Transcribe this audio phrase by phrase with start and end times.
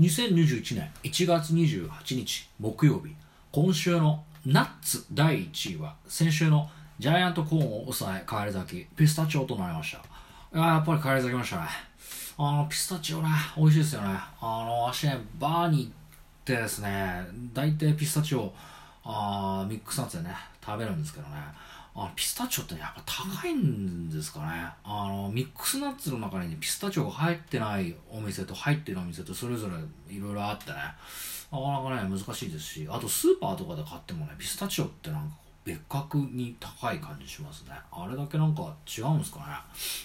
[0.00, 3.14] 2021年1月28日木曜日。
[3.52, 9.98] 今週のナッツ第1位は先週のジャイアントコーンを抑え返り咲きピスタチオとなりました。
[9.98, 11.62] いやっぱり返り咲きましたね。
[12.38, 14.08] あのピスタチオね美味しいですよね。
[14.40, 15.92] あの私ねバーに行っ
[16.42, 18.50] てですね大体ピスタチオ
[19.04, 20.34] あーミックスナッツでね。
[20.64, 21.36] 食べるんですけどね。
[21.94, 24.64] あピスタチオってねやっぱ高いんですかね。
[24.82, 30.76] あのミックスナッツの中にねピスタチオが入ってないお店と入ってるお店とそれぞれいろいろあってね。
[31.50, 37.72] なかなかね難しいですしあとスーパーとかで買ってもねピスタチオってなんか別格に高い感じしますね。
[37.92, 39.44] あれだけなんか違うんですかね。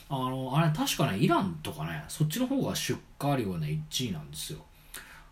[0.10, 4.60] あのあれ確かねイランとかねそっちの方が出荷量ね1位なんですよ。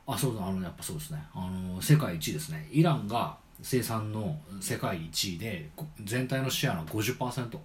[0.07, 1.21] あそうだあのやっぱそうですね。
[1.33, 2.67] あの世界1位ですね。
[2.71, 5.69] イランが生産の世界1位で
[6.03, 7.57] 全体のシェアの50%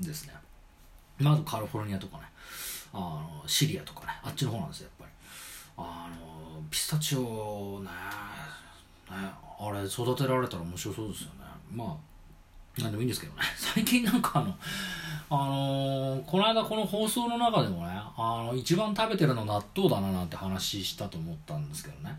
[0.00, 0.34] ですね。
[1.18, 2.24] まずカリフォルニアとかね。
[2.92, 4.06] あのシリアとかね。
[4.22, 5.12] あっちの方なんですよやっぱり。
[5.76, 7.90] あのピスタチオね。
[9.10, 11.34] ねあれ育てられたら面白そうですよね。
[11.72, 11.98] ま
[12.78, 13.42] あなんでもいいんですけどね。
[13.56, 14.54] 最近なんかあの
[15.32, 22.10] あのーこの間この放送の中でもねあの一番食べてるの納豆だななんて話したと思ったんですけどね。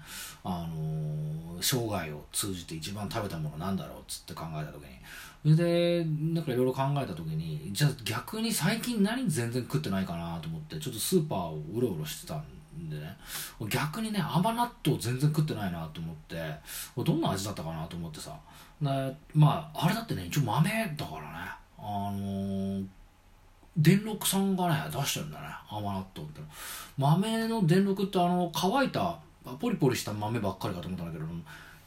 [0.44, 4.88] あのー生涯を通じて一番食べたものなんだろうっつって考えた時に。
[5.44, 13.18] それでなんかいろいろ考えた時にじゃあ逆に最近何全然食ってないかなと思ってちょっとスーパーをうろうろしてたんでね。
[13.70, 16.38] 逆にね甘納豆全然食ってないなと思って
[16.96, 18.32] どんな味だったかなと思ってさ。
[18.82, 18.88] で
[19.34, 21.28] まああれだってね一応豆だからね。
[21.78, 21.82] あ
[22.12, 22.86] のー
[23.78, 25.48] 電録さんがね出してるんだね。
[25.70, 26.42] 甘納豆って
[26.98, 29.18] 豆の電録ってあの乾いた
[29.60, 31.26] ポリポリした豆ばっかりかと思ったんだけど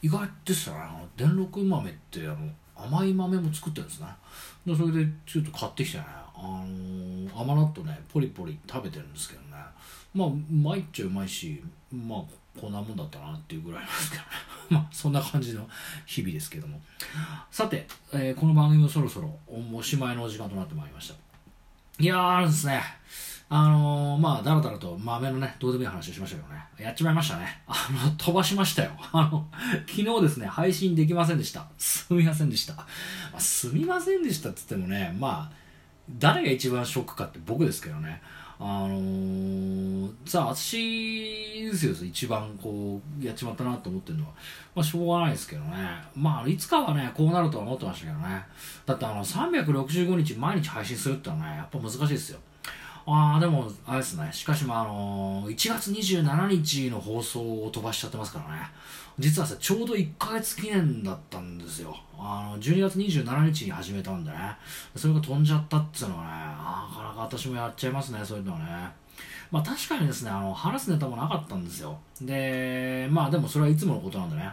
[0.01, 0.81] 意外ですよね。
[0.81, 2.37] あの電録豆ってあの
[2.75, 4.07] 甘い豆も作ってるんですね。
[4.65, 6.05] でそれでちょっと買ってきてね。
[6.37, 9.47] あの甘納豆ねポリポリ食べてるんですけどね。
[10.13, 12.23] まあうまいっちゃうまいしまあ
[12.59, 14.29] こんなもんだったなっていうぐらいなんですけどね。
[14.69, 15.67] まあそんな感じの
[16.05, 16.81] 日々ですけども。
[17.51, 21.24] さて、えーこの番組もそろそろおしまいのお時間となってまいりました。
[21.99, 22.81] いやーあるんですね。
[23.47, 26.61] あのー、まあだらだらと豆のねどうでもいい話をしましたけどね。
[26.77, 27.61] やっちまいましたね。
[27.67, 28.91] あの飛ばしましたよ。
[29.13, 29.47] あの
[29.87, 31.67] 昨日ですね配信できませんでした。
[31.77, 32.85] すみませんでした、ま
[33.37, 35.55] あ、すみませんでしたって言ってもねまあ
[36.17, 38.21] 誰が一番ショックかって僕ですけどね。
[38.59, 44.31] あのー、さあ私ですよ一番こうやっちまったなと思ってるのは
[44.75, 45.77] まあしょうがないですけどね。
[46.15, 48.43] まあいつかはねこうなるとは思ってましたけどね。
[48.85, 52.39] だってあの365日毎日配信するってのはねやっぱ難しいですよ。
[53.07, 54.29] ああでもあれですね。
[54.31, 58.61] しかしまああのー、1月27日の放送を飛ばしちゃってますからね。
[59.19, 61.95] 実はさちょうど1ヶ月記念だったんですよ。
[62.17, 64.37] あの12月27日に始めたんでね。
[64.95, 68.65] それが飛んじゃったっていうのはねなかなか私もやっちゃいますねそういうのはね。
[69.51, 71.97] まあ確かにですねあの話すネタもなかったんですよ。
[72.21, 74.49] でまあでもそれはいつものことなんでね。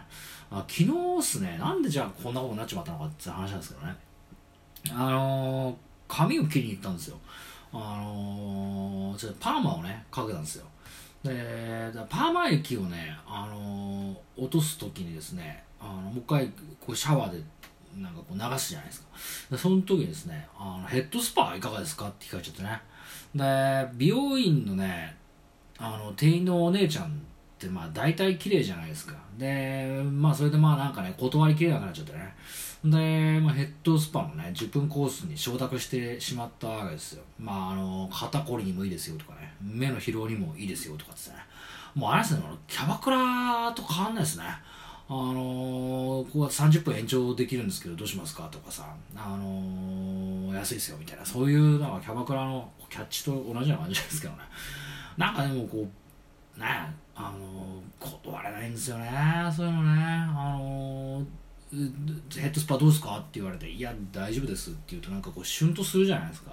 [0.50, 1.56] あ昨日っすね。
[1.58, 3.96] なんでじゃあこんなことになっちまったのかって話なんですけどね。
[4.90, 5.74] あのー、
[6.08, 7.18] 髪を切りに行ったんですよ。
[7.72, 10.66] あのー、ちょっとパーマをねかけたんですよ。
[11.22, 16.46] でパーマ液をね、あのー落とす時にですねあのもう一回
[16.80, 17.38] こうシャワーで
[17.96, 19.06] なんかこう流すじゃないですか。
[19.50, 22.80] でその時にですねあのヘッドスパいかがですかって聞かれちゃってね。
[23.34, 25.16] で美容院のね
[25.78, 27.08] あの店員のお姉ちゃんっ
[27.58, 29.14] てまあ大体綺麗じゃないですか。
[29.38, 32.34] でまあそれでまあなんかね断りきれなくなっちゃってね。
[32.84, 37.22] で、まあ、ヘッドスパのね10分コースに承諾してしまったわけですよ。
[37.38, 39.52] まああの肩こりにもいいですよとかね。
[39.60, 41.36] 目の疲労にもいいですよとかってね。
[41.94, 44.44] もうあれですねキャバクラと変わんないですね。
[45.08, 51.24] あのー、ここは30分延長できるんですけどどうしますかとかさ、あのー、安いですよみたいな。
[51.24, 54.40] そういうなんかキャバクラのキャッチと同じような感じですけどね
[55.16, 55.88] なんかでもこ
[56.56, 56.66] うね
[57.14, 59.10] あの、断れないんですよね
[59.54, 61.24] そういうのねあの
[61.72, 66.52] ヘッドスパどうですかって言われて、いや、大丈夫ですって言うと、なんかこう、シュンとするじゃないですか。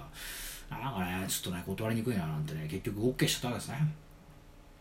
[0.70, 3.94] なんかね、ちょっとね、断りにくいななんてね、結局 OK しちゃったわけですね。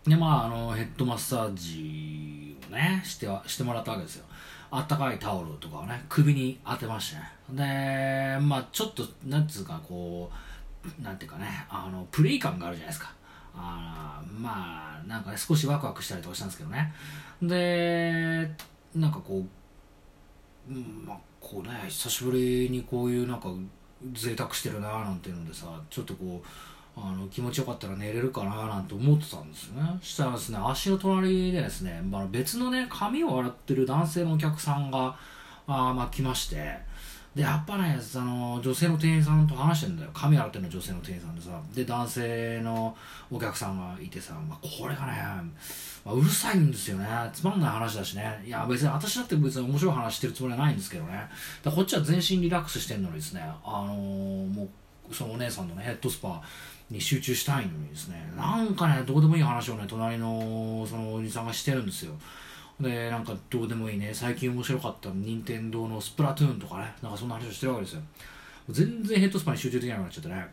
[0.06, 4.26] で、まあ、あの、ヘッドマッサージをね、しては、してもらったわけですよ。
[4.72, 8.38] あったかいタオルとかをね、首に当てましてね。
[8.38, 10.36] で、まあ、ちょっと、なんつうか、こう、
[11.02, 13.14] なんていうかね、あの、プレイ感があるじゃないですか。
[13.56, 16.94] あまあ、なんかね、少しワクワクしたりとかしたんですけどね。
[17.42, 18.50] で、
[18.96, 19.44] なんかこう、
[20.72, 23.50] まあこうね久しぶりにこういうなんか
[24.14, 35.16] 贅沢してるなーなんていうのでさちょっとこうあの気持ちよかったら寝れるかななんて思ってたんですよねしたらですね足の隣でですね、まあ、別のね髪を洗ってる男性のお客さんが
[35.68, 36.78] あまあ来まして
[37.40, 40.10] でやっぱねあの女性の店員さんと話してんだよ。
[40.14, 41.52] 髪洗ってんの女性の店員さんでさ。
[41.74, 42.94] で男性の
[43.32, 45.14] お客さんがいてさ、まあ、これがね、
[46.04, 47.08] まあ、うるさいんですよね。
[47.32, 48.44] つまんない話だしね。
[48.46, 51.30] いや別に私だって別に面白い話してるつもりはないんですけどね。
[51.64, 54.68] だこっちは全身リラックスしてんのにですねあのー、も
[55.10, 56.42] うそのお姉さんのねヘッドスパ
[56.92, 58.34] に集中したいのにですね。
[58.36, 62.12] なんかねどうでもいい話をね隣のそのおじさんがしてるんですよ。
[62.80, 64.12] でなんかどうでもいいね。
[64.14, 66.94] 最近面白かった任天堂のスプラトゥーンとかね。
[67.02, 68.02] なんかそんな話をしてるわけですよ。
[68.70, 70.48] 全然ヘッドスパに集中できなくなっちゃってね。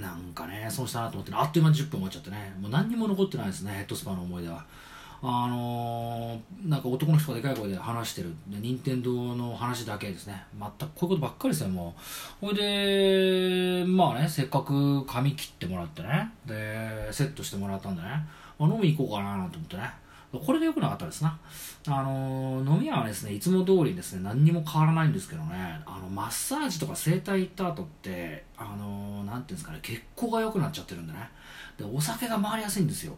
[0.00, 2.56] なんかねそうしたなと思って、ね、あっという間に10分終わっちゃってね。
[2.60, 4.64] もう何にも残ってないですねヘッドスパの思い出は。
[5.24, 8.34] あのー、なんか男の人がでかい声で話してる。
[8.48, 10.42] 任天堂の話だけですね。
[10.58, 11.94] 全くこういうことばっかりですよも
[12.42, 12.46] う。
[12.46, 16.32] ほいでまあねせっかく髪切ってもらってね。
[16.44, 20.01] でセットしてもらったんでね、あ、飲み行こうかなと思ってね。
[20.38, 21.38] これで良くなかったですな。
[21.88, 31.18] あの飲み屋はですね、いつも通りですね、何にも変わらないんですけどね、あの、マッサージとか整体行った後って、あのなんていうんですかね、血行が良くなっちゃってるんでね。
[31.76, 33.14] で、お酒が回りやすいんですよ。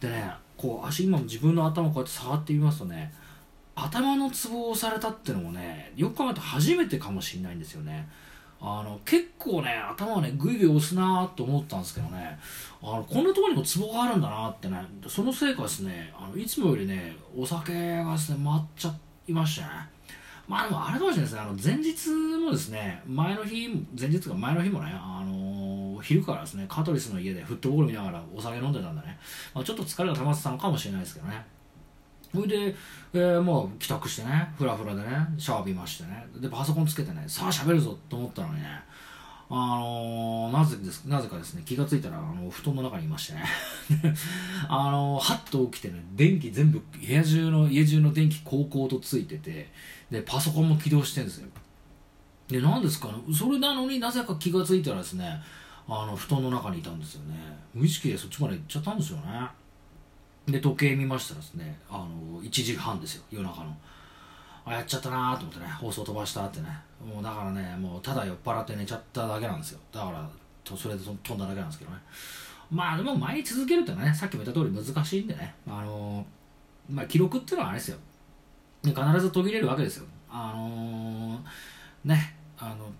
[0.00, 3.12] でね、こう、足今も自分の頭をこうやって触ってみますとね、
[3.74, 8.08] 頭のツボを押されたってのもね、よく考えると初めてかもしれないんですよね。
[8.66, 12.38] あの結構ね頭をねぐいぐい押すなと思ったんですけどね。
[12.82, 14.82] あのこんなところにもツボがあるんだなってね。
[15.06, 18.94] そのせいかですねあのいつもよりねお酒がですね回っちゃ
[19.28, 19.68] いましたね。
[20.48, 21.40] まあでもあれかもしれないですね。
[21.40, 22.10] あの前日
[22.42, 23.68] もですね前の日
[24.00, 29.18] 前日か前の日もねあの昼からですねカトリスの家でフットボール見ながらお酒飲んでたんだね、
[29.54, 31.44] まあ、ちょっと疲れが溜まってたのかもしれないですけどね。
[32.34, 32.74] それで、
[33.12, 35.06] えー、もう帰宅してね、ふらふらでね、
[35.38, 38.68] シャワー浴びましてね、で、パソコンつけてね、さあ喋るぞと思ったのにね、
[39.48, 43.44] あのー、なぜですなぜかですね、気がついたら、あの、布団の中にいましてね、
[44.68, 49.70] あのー、はっと起きてね、電気全部、部屋中の、家中の電気、高校とついてて、
[50.10, 51.48] で、パソコンも起動してるんですよ。
[52.48, 55.40] で、何ですかね、それなのになぜか気がついたらですね、
[55.86, 57.36] あの、布団の中にいたんですよね。
[57.74, 59.24] 無意識でそっちまで行っちゃったんですよね。
[60.46, 61.78] で時計見ましたらですね。
[61.90, 63.24] あの1時半ですよ。
[63.30, 63.76] 夜中の。
[64.66, 65.66] あやっちゃったなと思ってね。
[65.66, 66.68] 放送飛ばしたってね。
[67.04, 69.80] もうだからねもうただ酔っ払って寝ちゃっただけなんですよ。
[69.92, 70.28] だから
[70.62, 71.98] とそれで飛んだだけなんですけどね。
[72.70, 75.54] まあでも前に続けるってのはねさっきも言った通り難しいんでね。
[75.66, 76.26] あの
[76.90, 77.98] まあ記録っていうのはあれですよ。
[78.82, 80.06] 必ず途切れるわけですよ。
[80.30, 82.36] あのー、ね。
[82.58, 82.90] あの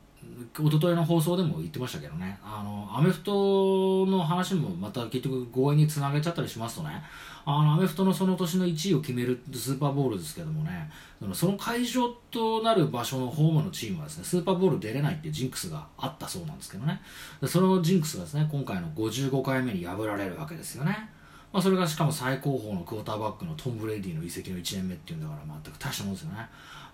[0.56, 7.02] 一昨日の放送でも言ってましたけどね、あの、アメフトの話もまた結局強引につなげちゃったりしますとね、
[7.44, 10.90] あの、アメフトのその年の1位を決めるスーパーボールですけどもね、
[11.32, 17.00] その会場となる場所のホームのチームはですね、スーパーボール出れないっていうジンクスがあったそうなんですけどね、
[17.46, 21.10] そのジンクスがですね、今回の55回目に破られるわけですよね。
[21.54, 26.38] まあ、それがしかも最高峰のクォーターバックのトム・ブレイディの移籍の1年目っていうんだから全く大したもんですよね。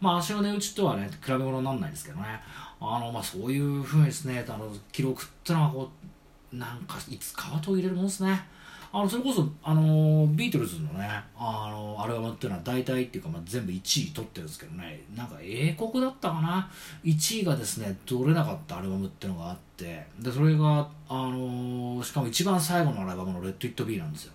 [0.02, 2.24] まあ足の値打ちとはね、比べ物にならないですけどね。
[2.78, 5.90] あの、まあそういうふうにですね、あの、記録ってのはこ
[6.52, 8.38] う、なんかいつかは途切れるもんですね。
[8.92, 11.08] あの、それこそ、あの、ビートルズのね、
[11.38, 16.70] あの、アルバムっていうのは大体っていうか、まあ全部1位取ってるんですけどね、なんか英国だったかな
[17.02, 24.32] ?1 位がですね、取れなかったアルバムっていうのがあって、で、それが、あの、しかも一番最後のアルバムのレット・イット・ビーなんですよ。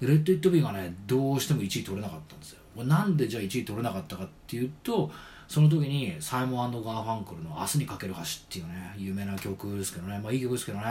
[0.00, 2.64] で、レッド・イット・ビーがね、どうしても1位取れなかったんですよ。
[2.82, 5.10] なんでじゃあ1位取れなかったかっていうと
[5.46, 10.18] その時にサイモンガーファンクルの「明日にかける橋」っていうね有名な曲ですけどね。
[10.18, 10.84] まあいい曲ですけどね。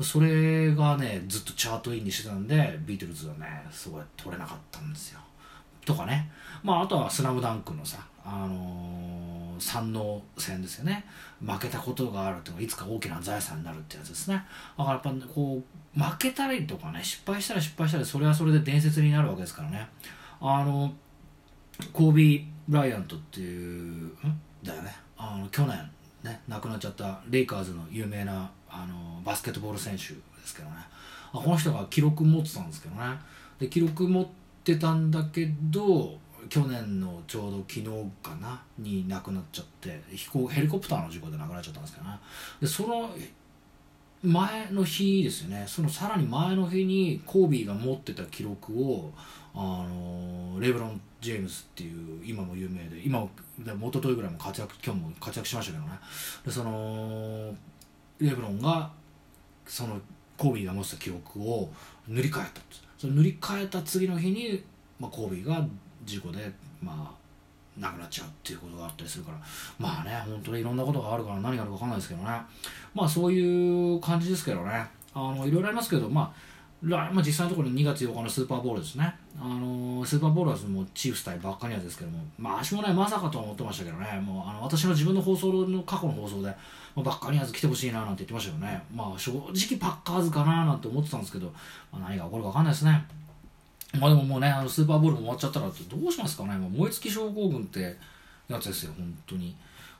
[0.00, 5.20] それがねずっとチャートインにしてたんでビートルズはねすごい取れなかったんですよ。
[5.86, 6.30] とかね。
[6.62, 11.06] まああとは「スラムダンクのさあのー、三能戦ですよね。
[11.40, 14.34] 負けたことがあるっていうのがいつか大きな財産になるってやつですね。
[14.76, 15.62] だからやっぱこ
[15.96, 19.88] う負けたりとかね失敗したら失敗したらそれはそれで伝説になるわけですからね。
[20.40, 20.92] あの
[21.92, 24.40] コービー・ブライアントっていうん？
[24.62, 24.94] だよね。
[25.16, 25.90] あの去年
[26.24, 30.76] ね亡くなっちゃったレイカーズの有名なあのバスケットボール選手ですけどね。
[31.32, 33.02] あこの人が記録持ってたんですけどね。
[33.60, 36.18] で記録持っててたんだけど
[36.48, 37.86] 去年のちょうど昨日
[38.20, 42.18] かなに亡くなっちゃって飛行ヘリコプターの事故で亡くなっちゃったんですけどね。
[42.60, 43.10] でその
[44.22, 45.64] 前の日ですよね。
[45.68, 49.12] そのさらに前の日にコービーが持ってた記録を
[49.54, 55.92] あのレブロン・ジェームスっていう今も有名で今も一昨日ぐらいも活躍今日も活躍しましたけどね。
[56.44, 57.54] でその
[58.18, 58.90] レブロンが
[59.66, 60.00] その
[60.36, 61.70] コービーが持ってた記録を
[62.08, 62.60] 塗り替えた
[62.98, 64.62] その塗り替えた次の日に、
[64.98, 65.66] まあ、コービーが
[66.04, 66.50] 事故で
[66.82, 69.38] まあなくなっちゃうっていうことがあったりするから
[69.78, 72.28] まあね本当にいろんなことがあるから何があるか分かんないですけどね。
[72.94, 74.86] まあそういう感じですけどね。
[75.14, 86.54] あのいろいろありますけどまあまあ、実際のところ2月8日のスーパーボールですね、あのースーパーボールはもチーフス対バッカニアですけども、まあ、足もね、まさかとは思ってましたけどね、もうあの私の自分の放送の過去の放送で、ま
[86.98, 91.52] あ、バッカニアズ来てほしいななんて言ってましたよね、まあ、正直パッカーズかななんて思ってたんですけど、
[91.92, 93.04] まあ、何が起こるか分かんないですね。
[93.98, 97.96] まあでももうね、あのスーパーボールも終わっちゃったらどうしますかね、もう燃え尽き症候群って
[98.48, 99.54] やつですよ、本当に。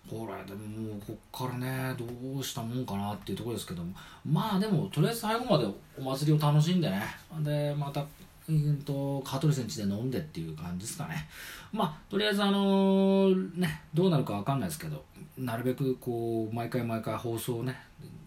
[0.09, 2.05] これでももうこっからねど
[2.39, 3.93] うしたもんかなっていうところですけども。
[4.25, 5.67] まあでもとりあえず最後まで
[5.99, 7.03] お祭りを楽しんでね。
[7.41, 8.05] でまた
[8.49, 11.29] うんと香取選手で飲んでっていう感じですかね。
[11.73, 15.05] まあとりあえずあのねどうなるかわかんないですけど
[15.37, 17.77] なるべくこう毎回毎回放送をね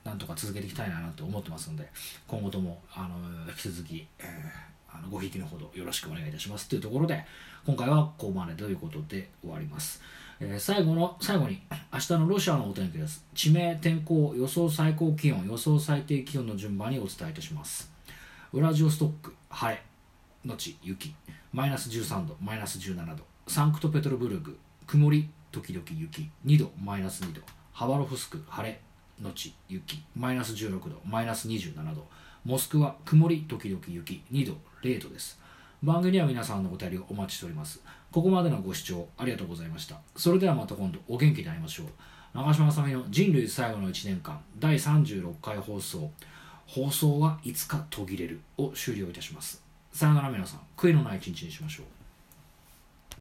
[0.04, 1.90] なんとか続けていきたいなって思ってますんで
[2.28, 3.16] 今後ともあの
[3.50, 7.24] 引き続き、えー、あのごひいきのほどよろしくお願いいたしますというところで
[7.66, 10.02] 今回はここまでということで終わります。
[10.42, 11.62] えー最後の最後に
[11.92, 13.26] 明日のロシアのお天気です。
[13.34, 17.92] 地名天候予想最高気温予想最低気温の順番にお伝えいたします。
[18.54, 19.89] ウラジオストック晴れ。
[20.46, 21.14] のち雪。
[21.52, 23.24] マイナス13度マイナス17度。
[23.48, 26.30] サンクトペトルブルグ曇り時々雪。
[26.46, 27.42] 2度マイナス2度。
[27.74, 28.82] ハバロフスク晴れ
[29.22, 30.02] のち雪。
[30.16, 32.08] マイナス16度マイナス27度。
[32.46, 34.24] モスクワ曇り時々雪。
[34.32, 35.40] 2度0度です。
[35.84, 37.82] 番組には皆さんのお便りをお待ちしております。
[38.12, 39.98] ここまでのご視聴ありがとうございました。
[40.16, 41.88] それではまた今度お元気で会いましょう。
[42.34, 46.12] 長嶋あさみの人類最後の1年間第36回放送。
[46.68, 49.69] 放送はいつか途切れるを終了いたします。
[49.92, 50.62] さよなら皆さん。
[50.78, 51.86] 悔いのない一日にしましょう。